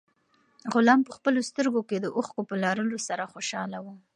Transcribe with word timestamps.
غلام 0.73 0.99
په 1.05 1.11
خپلو 1.17 1.39
سترګو 1.49 1.81
کې 1.89 1.97
د 1.99 2.07
اوښکو 2.17 2.41
په 2.49 2.55
لرلو 2.63 2.97
سره 3.07 3.23
خوشاله 3.33 3.77
و. 3.83 3.87